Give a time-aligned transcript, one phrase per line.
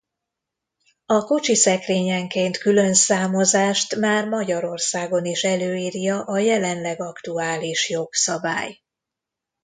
[1.05, 8.81] A kocsiszekrényenként külön számozást már Magyarországon is előírja a jelenleg aktuális jogszabály.